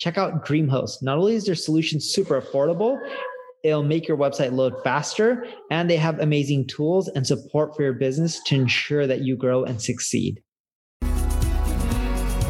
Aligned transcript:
Check 0.00 0.16
out 0.16 0.46
DreamHost. 0.46 1.02
Not 1.02 1.18
only 1.18 1.34
is 1.34 1.44
their 1.44 1.54
solution 1.54 2.00
super 2.00 2.40
affordable, 2.40 2.98
it'll 3.62 3.82
make 3.82 4.08
your 4.08 4.16
website 4.16 4.50
load 4.50 4.72
faster, 4.82 5.44
and 5.70 5.90
they 5.90 5.98
have 5.98 6.18
amazing 6.20 6.68
tools 6.68 7.08
and 7.08 7.26
support 7.26 7.76
for 7.76 7.82
your 7.82 7.92
business 7.92 8.42
to 8.44 8.54
ensure 8.54 9.06
that 9.06 9.20
you 9.20 9.36
grow 9.36 9.62
and 9.62 9.82
succeed. 9.82 10.42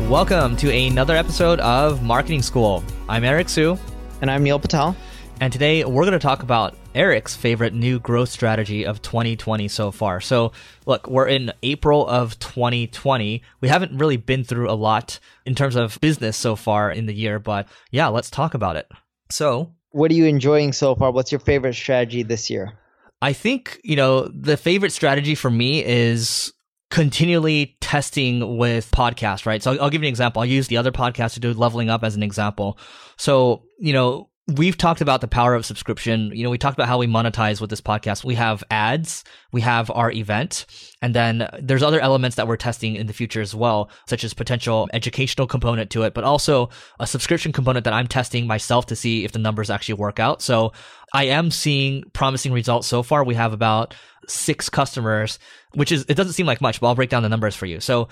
Welcome 0.08 0.56
to 0.58 0.72
another 0.72 1.16
episode 1.16 1.58
of 1.58 2.04
Marketing 2.04 2.40
School. 2.40 2.84
I'm 3.08 3.24
Eric 3.24 3.48
Siu. 3.48 3.76
And 4.20 4.30
I'm 4.30 4.44
Neil 4.44 4.60
Patel. 4.60 4.96
And 5.40 5.52
today 5.52 5.84
we're 5.84 6.04
going 6.04 6.12
to 6.12 6.20
talk 6.20 6.44
about 6.44 6.76
Eric's 6.94 7.36
favorite 7.36 7.72
new 7.72 8.00
growth 8.00 8.28
strategy 8.28 8.84
of 8.84 9.02
2020 9.02 9.68
so 9.68 9.90
far. 9.90 10.20
So, 10.20 10.52
look, 10.86 11.08
we're 11.08 11.28
in 11.28 11.52
April 11.62 12.06
of 12.06 12.38
2020. 12.38 13.42
We 13.60 13.68
haven't 13.68 13.98
really 13.98 14.16
been 14.16 14.44
through 14.44 14.70
a 14.70 14.74
lot 14.74 15.18
in 15.46 15.54
terms 15.54 15.76
of 15.76 15.98
business 16.00 16.36
so 16.36 16.56
far 16.56 16.90
in 16.90 17.06
the 17.06 17.14
year, 17.14 17.38
but 17.38 17.68
yeah, 17.90 18.08
let's 18.08 18.30
talk 18.30 18.54
about 18.54 18.76
it. 18.76 18.88
So, 19.30 19.72
what 19.90 20.10
are 20.10 20.14
you 20.14 20.26
enjoying 20.26 20.72
so 20.72 20.94
far? 20.94 21.10
What's 21.10 21.32
your 21.32 21.40
favorite 21.40 21.74
strategy 21.74 22.22
this 22.22 22.50
year? 22.50 22.78
I 23.22 23.32
think, 23.32 23.80
you 23.84 23.96
know, 23.96 24.28
the 24.28 24.56
favorite 24.56 24.92
strategy 24.92 25.34
for 25.34 25.50
me 25.50 25.84
is 25.84 26.52
continually 26.90 27.76
testing 27.80 28.56
with 28.56 28.90
podcasts, 28.90 29.46
right? 29.46 29.62
So 29.62 29.72
I'll, 29.72 29.82
I'll, 29.82 29.90
give 29.90 30.02
you 30.02 30.06
an 30.06 30.12
example. 30.12 30.40
I'll 30.40 30.46
use 30.46 30.68
the 30.68 30.78
other 30.78 30.90
podcast 30.90 31.34
to 31.34 31.40
do 31.40 31.52
leveling 31.52 31.90
up 31.90 32.02
as 32.02 32.16
an 32.16 32.22
example. 32.22 32.78
So, 33.16 33.64
you 33.78 33.92
know, 33.92 34.29
we've 34.56 34.76
talked 34.76 35.00
about 35.00 35.20
the 35.20 35.28
power 35.28 35.54
of 35.54 35.64
subscription. 35.64 36.32
You 36.34 36.44
know, 36.44 36.50
we 36.50 36.58
talked 36.58 36.76
about 36.76 36.88
how 36.88 36.98
we 36.98 37.06
monetize 37.06 37.60
with 37.60 37.70
this 37.70 37.80
podcast. 37.80 38.24
We 38.24 38.34
have 38.34 38.64
ads, 38.70 39.24
we 39.52 39.60
have 39.60 39.90
our 39.90 40.10
event, 40.10 40.66
and 41.00 41.14
then 41.14 41.48
there's 41.60 41.82
other 41.82 42.00
elements 42.00 42.36
that 42.36 42.48
we're 42.48 42.56
testing 42.56 42.96
in 42.96 43.06
the 43.06 43.12
future 43.12 43.40
as 43.40 43.54
well, 43.54 43.90
such 44.06 44.24
as 44.24 44.34
potential 44.34 44.88
educational 44.92 45.46
component 45.46 45.90
to 45.90 46.02
it, 46.02 46.14
but 46.14 46.24
also 46.24 46.70
a 46.98 47.06
subscription 47.06 47.52
component 47.52 47.84
that 47.84 47.92
I'm 47.92 48.08
testing 48.08 48.46
myself 48.46 48.86
to 48.86 48.96
see 48.96 49.24
if 49.24 49.32
the 49.32 49.38
numbers 49.38 49.70
actually 49.70 49.94
work 49.94 50.18
out. 50.18 50.42
So 50.42 50.72
I 51.14 51.24
am 51.24 51.50
seeing 51.50 52.04
promising 52.12 52.52
results 52.52 52.86
so 52.86 53.02
far. 53.02 53.24
We 53.24 53.34
have 53.34 53.52
about 53.52 53.94
six 54.26 54.68
customers, 54.68 55.38
which 55.74 55.92
is, 55.92 56.04
it 56.08 56.14
doesn't 56.14 56.34
seem 56.34 56.46
like 56.46 56.60
much, 56.60 56.80
but 56.80 56.88
I'll 56.88 56.94
break 56.94 57.10
down 57.10 57.22
the 57.22 57.28
numbers 57.28 57.56
for 57.56 57.66
you. 57.66 57.80
So 57.80 58.08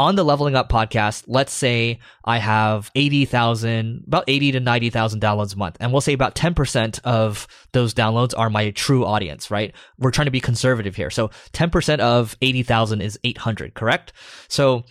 on 0.00 0.16
the 0.16 0.24
Leveling 0.24 0.56
Up 0.56 0.70
podcast, 0.70 1.24
let's 1.26 1.52
say 1.52 1.98
I 2.24 2.38
have 2.38 2.90
80,000, 2.94 4.04
about 4.06 4.24
80 4.28 4.52
to 4.52 4.60
90,000 4.60 5.20
downloads 5.20 5.54
a 5.54 5.58
month. 5.58 5.76
And 5.78 5.92
we'll 5.92 6.00
say 6.00 6.14
about 6.14 6.34
10% 6.34 7.00
of 7.04 7.46
those 7.72 7.92
downloads 7.92 8.32
are 8.34 8.48
my 8.48 8.70
true 8.70 9.04
audience, 9.04 9.50
right? 9.50 9.74
We're 9.98 10.10
trying 10.10 10.24
to 10.24 10.30
be 10.30 10.40
conservative 10.40 10.96
here. 10.96 11.10
So 11.10 11.28
10% 11.52 11.98
of 11.98 12.34
80,000 12.40 13.02
is 13.02 13.18
800, 13.24 13.74
correct? 13.74 14.14
So 14.48 14.84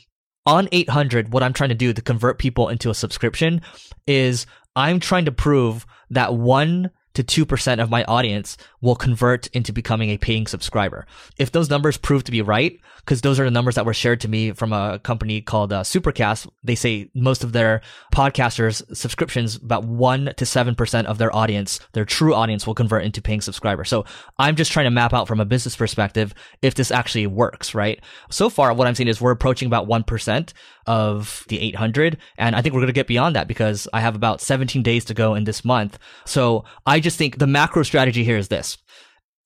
on 0.45 0.69
800, 0.71 1.33
what 1.33 1.41
I'm 1.41 1.53
trying 1.53 1.69
to 1.69 1.75
do 1.75 1.91
to 1.91 2.01
convert 2.03 2.38
people 2.38 2.69
into 2.69 2.91
a 2.91 2.94
subscription 2.94 3.61
is 4.05 4.45
I'm 4.75 4.99
trying 4.99 5.25
to 5.25 5.31
prove 5.31 5.88
that 6.11 6.35
one 6.35 6.91
to 7.23 7.45
2% 7.45 7.81
of 7.81 7.89
my 7.89 8.03
audience 8.06 8.58
will 8.81 8.95
convert 8.95 9.48
into 9.48 9.73
becoming 9.73 10.09
a 10.09 10.17
paying 10.17 10.48
subscriber. 10.48 11.06
If 11.38 11.52
those 11.52 11.70
numbers 11.70 11.98
prove 11.98 12.23
to 12.25 12.31
be 12.31 12.42
right, 12.42 12.80
because 13.00 13.22
those 13.22 13.40
are 13.40 13.46
the 13.46 13.52
numbers 13.52 13.75
that 13.75 13.85
were 13.85 13.94
shared 13.94 14.22
to 14.22 14.28
me 14.28 14.52
from 14.52 14.72
a 14.72 15.00
company 15.00 15.41
called 15.41 15.74
uh, 15.74 15.84
Supercast, 15.84 16.47
they 16.63 16.75
say 16.75 17.09
most 17.13 17.44
of 17.44 17.52
their 17.52 17.81
podcasters 18.13 18.96
subscriptions, 18.96 19.56
about 19.56 19.84
1 19.84 20.34
to 20.38 20.46
7% 20.46 21.06
of 21.06 21.18
their 21.18 21.35
audience, 21.35 21.79
their 21.94 22.06
true 22.06 22.34
audience 22.34 22.66
will 22.66 22.75
convert 22.75 23.03
into 23.03 23.22
paying 23.22 23.41
subscribers. 23.41 23.90
So 23.90 24.06
I'm 24.38 24.56
just 24.56 24.72
trying 24.72 24.85
to 24.85 24.91
map 24.91 25.13
out 25.13 25.28
from 25.28 25.40
a 25.40 25.46
business 25.46 25.75
perspective 25.75 26.34
if 26.62 26.75
this 26.75 26.91
actually 26.91 27.28
works, 27.28 27.74
right? 27.75 28.00
So 28.29 28.50
far, 28.50 28.74
what 28.74 28.88
I'm 28.88 28.96
seeing 28.96 29.08
is 29.08 29.19
we're 29.19 29.31
approaching 29.31 29.68
about 29.68 29.88
1% 29.88 30.53
of 30.90 31.46
the 31.50 31.59
800. 31.59 32.18
And 32.38 32.56
I 32.56 32.62
think 32.62 32.74
we're 32.74 32.81
going 32.81 32.88
to 32.88 32.94
get 32.94 33.08
beyond 33.08 33.35
that 33.35 33.47
because 33.47 33.88
I 33.94 34.02
have 34.02 34.16
about 34.16 34.41
17 34.41 34.81
days 34.81 35.06
to 35.06 35.13
go 35.13 35.35
in 35.35 35.44
this 35.44 35.63
month. 35.63 36.00
So 36.25 36.66
I 36.85 37.00
just 37.00 37.09
think 37.16 37.38
the 37.38 37.47
macro 37.47 37.84
strategy 37.84 38.24
here 38.24 38.38
is 38.38 38.47
this 38.47 38.78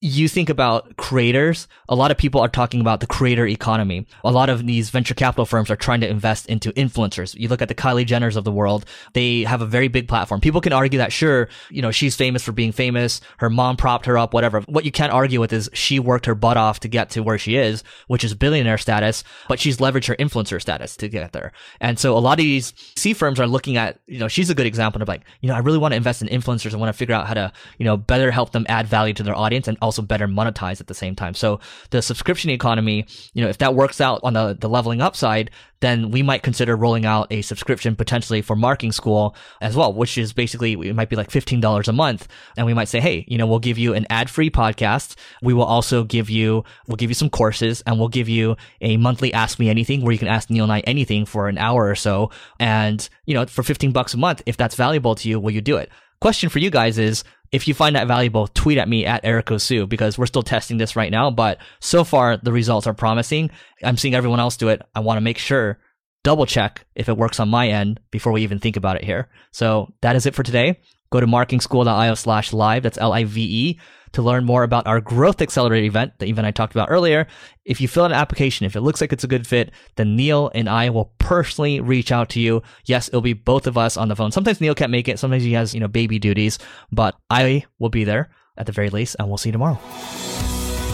you 0.03 0.27
think 0.27 0.49
about 0.49 0.97
creators, 0.97 1.69
a 1.87 1.95
lot 1.95 2.11
of 2.11 2.17
people 2.17 2.41
are 2.41 2.49
talking 2.49 2.81
about 2.81 2.99
the 2.99 3.07
creator 3.07 3.47
economy. 3.47 4.05
A 4.25 4.31
lot 4.31 4.49
of 4.49 4.67
these 4.67 4.89
venture 4.89 5.13
capital 5.13 5.45
firms 5.45 5.71
are 5.71 5.77
trying 5.77 6.01
to 6.01 6.09
invest 6.09 6.45
into 6.47 6.73
influencers. 6.73 7.33
You 7.35 7.47
look 7.47 7.61
at 7.61 7.69
the 7.69 7.73
Kylie 7.73 8.05
Jenners 8.05 8.35
of 8.35 8.43
the 8.43 8.51
world, 8.51 8.83
they 9.13 9.43
have 9.43 9.61
a 9.61 9.65
very 9.65 9.87
big 9.87 10.09
platform. 10.09 10.41
People 10.41 10.59
can 10.59 10.73
argue 10.73 10.99
that 10.99 11.13
sure, 11.13 11.47
you 11.69 11.81
know, 11.81 11.91
she's 11.91 12.17
famous 12.17 12.43
for 12.43 12.51
being 12.51 12.73
famous. 12.73 13.21
Her 13.37 13.49
mom 13.49 13.77
propped 13.77 14.05
her 14.05 14.17
up, 14.17 14.33
whatever. 14.33 14.59
What 14.61 14.83
you 14.83 14.91
can't 14.91 15.13
argue 15.13 15.39
with 15.39 15.53
is 15.53 15.69
she 15.71 15.99
worked 15.99 16.25
her 16.25 16.35
butt 16.35 16.57
off 16.57 16.81
to 16.81 16.89
get 16.89 17.09
to 17.11 17.23
where 17.23 17.37
she 17.37 17.55
is, 17.55 17.81
which 18.07 18.25
is 18.25 18.33
billionaire 18.33 18.77
status, 18.77 19.23
but 19.47 19.57
she's 19.57 19.77
leveraged 19.77 20.07
her 20.07 20.17
influencer 20.17 20.59
status 20.59 20.97
to 20.97 21.07
get 21.07 21.31
there. 21.31 21.53
And 21.79 21.97
so 21.97 22.17
a 22.17 22.19
lot 22.19 22.33
of 22.33 22.43
these 22.43 22.73
C 22.97 23.13
firms 23.13 23.39
are 23.39 23.47
looking 23.47 23.77
at, 23.77 24.01
you 24.07 24.19
know, 24.19 24.27
she's 24.27 24.49
a 24.49 24.55
good 24.55 24.65
example 24.65 25.01
of 25.01 25.07
like, 25.07 25.21
you 25.39 25.47
know, 25.47 25.55
I 25.55 25.59
really 25.59 25.77
want 25.77 25.93
to 25.93 25.97
invest 25.97 26.21
in 26.21 26.27
influencers. 26.27 26.73
and 26.73 26.81
want 26.81 26.93
to 26.93 26.97
figure 26.97 27.15
out 27.15 27.25
how 27.25 27.35
to, 27.35 27.53
you 27.77 27.85
know, 27.85 27.95
better 27.95 28.31
help 28.31 28.51
them 28.51 28.65
add 28.67 28.85
value 28.85 29.13
to 29.13 29.23
their 29.23 29.37
audience 29.37 29.69
and 29.69 29.77
also 29.81 29.92
also 29.93 30.01
better 30.01 30.27
monetize 30.27 30.81
at 30.81 30.87
the 30.87 30.93
same 30.95 31.15
time. 31.15 31.35
So 31.35 31.59
the 31.91 32.01
subscription 32.01 32.49
economy, 32.49 33.05
you 33.33 33.43
know, 33.43 33.49
if 33.49 33.59
that 33.59 33.75
works 33.75 34.01
out 34.01 34.19
on 34.23 34.33
the, 34.33 34.57
the 34.59 34.67
leveling 34.67 35.01
up 35.01 35.15
side, 35.15 35.51
then 35.81 36.09
we 36.09 36.23
might 36.23 36.41
consider 36.41 36.75
rolling 36.75 37.05
out 37.05 37.27
a 37.29 37.43
subscription 37.43 37.95
potentially 37.95 38.41
for 38.41 38.55
marketing 38.55 38.91
school 38.91 39.35
as 39.61 39.75
well, 39.75 39.93
which 39.93 40.17
is 40.17 40.33
basically, 40.33 40.73
it 40.73 40.95
might 40.95 41.09
be 41.09 41.15
like 41.15 41.29
$15 41.29 41.87
a 41.87 41.91
month. 41.91 42.27
And 42.57 42.65
we 42.65 42.73
might 42.73 42.87
say, 42.87 42.99
Hey, 42.99 43.23
you 43.27 43.37
know, 43.37 43.45
we'll 43.45 43.59
give 43.59 43.77
you 43.77 43.93
an 43.93 44.07
ad 44.09 44.29
free 44.29 44.49
podcast. 44.49 45.15
We 45.43 45.53
will 45.53 45.65
also 45.65 46.03
give 46.03 46.29
you, 46.29 46.63
we'll 46.87 46.95
give 46.95 47.11
you 47.11 47.15
some 47.15 47.29
courses 47.29 47.83
and 47.85 47.99
we'll 47.99 48.07
give 48.07 48.29
you 48.29 48.55
a 48.81 48.97
monthly 48.97 49.31
ask 49.33 49.59
me 49.59 49.69
anything 49.69 50.01
where 50.01 50.13
you 50.13 50.19
can 50.19 50.27
ask 50.27 50.49
Neil 50.49 50.63
and 50.63 50.73
I 50.73 50.79
anything 50.81 51.25
for 51.25 51.49
an 51.49 51.59
hour 51.59 51.87
or 51.87 51.95
so. 51.95 52.31
And, 52.59 53.07
you 53.25 53.35
know, 53.35 53.45
for 53.45 53.61
15 53.61 53.91
bucks 53.91 54.15
a 54.15 54.17
month, 54.17 54.41
if 54.47 54.57
that's 54.57 54.75
valuable 54.75 55.13
to 55.15 55.29
you, 55.29 55.39
will 55.39 55.51
you 55.51 55.61
do 55.61 55.77
it? 55.77 55.89
Question 56.21 56.49
for 56.49 56.59
you 56.59 56.69
guys 56.71 56.97
is, 56.97 57.23
if 57.53 57.67
you 57.67 57.75
find 57.75 57.95
that 57.95 58.07
valuable, 58.07 58.47
tweet 58.47 58.79
at 58.79 58.89
me 58.89 59.05
at 59.05 59.23
Ericosiu 59.23 59.87
because 59.87 60.17
we're 60.17 60.25
still 60.25 60.41
testing 60.41 60.79
this 60.79 60.95
right 60.95 61.11
now. 61.11 61.29
But 61.29 61.59
so 61.79 62.03
far, 62.03 62.35
the 62.35 62.51
results 62.51 62.87
are 62.87 62.95
promising. 62.95 63.51
I'm 63.83 63.95
seeing 63.95 64.15
everyone 64.15 64.39
else 64.39 64.57
do 64.57 64.69
it. 64.69 64.81
I 64.95 65.01
want 65.01 65.17
to 65.17 65.21
make 65.21 65.37
sure, 65.37 65.77
double 66.23 66.47
check 66.47 66.85
if 66.95 67.09
it 67.09 67.17
works 67.17 67.39
on 67.39 67.49
my 67.49 67.67
end 67.67 67.99
before 68.09 68.33
we 68.33 68.41
even 68.41 68.57
think 68.57 68.75
about 68.75 68.95
it 68.95 69.03
here. 69.03 69.29
So 69.51 69.93
that 70.01 70.15
is 70.15 70.25
it 70.25 70.33
for 70.33 70.41
today. 70.41 70.81
Go 71.13 71.19
to 71.19 71.27
marketingschool.io 71.27 72.15
slash 72.15 72.53
live. 72.53 72.81
That's 72.81 72.97
L 72.97 73.13
I 73.13 73.23
V 73.23 73.41
E 73.43 73.79
to 74.13 74.23
learn 74.23 74.45
more 74.45 74.63
about 74.63 74.87
our 74.87 74.99
Growth 74.99 75.43
Accelerator 75.43 75.85
event, 75.85 76.13
the 76.17 76.25
event 76.25 76.47
I 76.47 76.49
talked 76.49 76.73
about 76.73 76.89
earlier. 76.89 77.27
If 77.65 77.79
you 77.79 77.87
fill 77.87 78.05
out 78.05 78.11
an 78.11 78.17
application, 78.17 78.65
if 78.65 78.75
it 78.75 78.81
looks 78.81 78.99
like 78.99 79.13
it's 79.13 79.23
a 79.23 79.27
good 79.27 79.45
fit, 79.45 79.69
then 79.95 80.15
Neil 80.15 80.49
and 80.55 80.67
I 80.67 80.89
will 80.89 81.13
personally 81.19 81.79
reach 81.81 82.11
out 82.11 82.29
to 82.29 82.39
you. 82.39 82.63
Yes, 82.85 83.09
it'll 83.09 83.21
be 83.21 83.33
both 83.33 83.67
of 83.67 83.77
us 83.77 83.95
on 83.95 84.07
the 84.07 84.15
phone. 84.15 84.31
Sometimes 84.31 84.59
Neil 84.59 84.73
can't 84.73 84.89
make 84.89 85.07
it. 85.07 85.19
Sometimes 85.19 85.43
he 85.43 85.53
has, 85.53 85.75
you 85.75 85.79
know, 85.79 85.87
baby 85.87 86.17
duties, 86.17 86.57
but 86.91 87.15
I 87.29 87.65
will 87.77 87.89
be 87.89 88.05
there 88.05 88.31
at 88.57 88.65
the 88.65 88.71
very 88.71 88.89
least, 88.89 89.15
and 89.19 89.27
we'll 89.27 89.37
see 89.37 89.49
you 89.49 89.53
tomorrow. 89.53 89.79